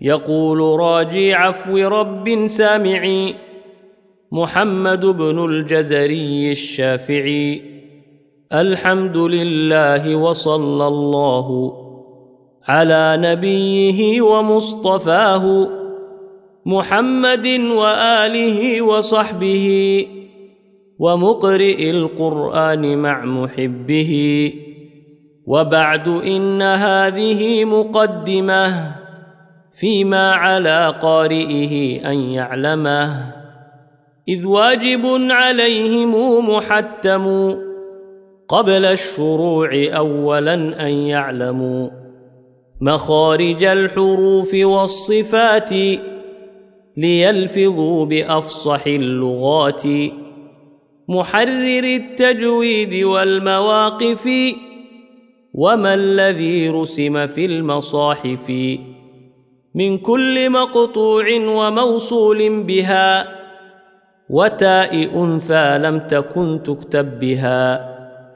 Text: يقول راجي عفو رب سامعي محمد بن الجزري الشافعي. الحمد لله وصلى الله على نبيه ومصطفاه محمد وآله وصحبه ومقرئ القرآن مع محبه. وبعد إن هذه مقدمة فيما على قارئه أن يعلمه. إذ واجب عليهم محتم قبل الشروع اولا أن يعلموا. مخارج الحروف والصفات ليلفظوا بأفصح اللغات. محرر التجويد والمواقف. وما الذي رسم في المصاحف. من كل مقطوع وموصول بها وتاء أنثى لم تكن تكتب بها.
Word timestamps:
يقول 0.00 0.80
راجي 0.80 1.34
عفو 1.34 1.78
رب 1.78 2.46
سامعي 2.46 3.34
محمد 4.32 5.06
بن 5.06 5.44
الجزري 5.44 6.50
الشافعي. 6.50 7.62
الحمد 8.52 9.16
لله 9.16 10.16
وصلى 10.16 10.86
الله 10.86 11.72
على 12.68 13.18
نبيه 13.20 14.20
ومصطفاه 14.20 15.68
محمد 16.66 17.46
وآله 17.70 18.82
وصحبه 18.82 20.06
ومقرئ 20.98 21.90
القرآن 21.90 22.98
مع 22.98 23.24
محبه. 23.24 24.12
وبعد 25.46 26.08
إن 26.08 26.62
هذه 26.62 27.64
مقدمة 27.64 28.97
فيما 29.80 30.32
على 30.32 30.98
قارئه 31.02 32.06
أن 32.10 32.20
يعلمه. 32.20 33.34
إذ 34.28 34.46
واجب 34.46 35.02
عليهم 35.30 36.44
محتم 36.50 37.54
قبل 38.48 38.84
الشروع 38.84 39.70
اولا 39.74 40.54
أن 40.54 40.90
يعلموا. 40.90 41.90
مخارج 42.80 43.64
الحروف 43.64 44.54
والصفات 44.54 45.70
ليلفظوا 46.96 48.06
بأفصح 48.06 48.86
اللغات. 48.86 49.82
محرر 51.08 51.84
التجويد 51.84 53.04
والمواقف. 53.04 54.28
وما 55.54 55.94
الذي 55.94 56.68
رسم 56.68 57.26
في 57.26 57.44
المصاحف. 57.44 58.52
من 59.74 59.98
كل 59.98 60.50
مقطوع 60.50 61.24
وموصول 61.40 62.62
بها 62.62 63.28
وتاء 64.30 65.24
أنثى 65.24 65.78
لم 65.78 65.98
تكن 65.98 66.62
تكتب 66.62 67.18
بها. 67.18 67.97